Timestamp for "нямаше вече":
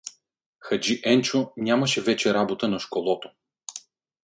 1.57-2.33